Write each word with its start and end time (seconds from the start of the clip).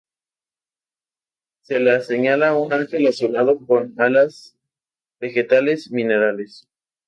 Se 1.61 1.79
la 1.79 2.01
señala 2.01 2.55
un 2.55 2.73
ángel 2.73 3.05
azulado, 3.05 3.63
con 3.67 3.93
alas 4.01 4.57
vegetales-minerales. 5.19 6.67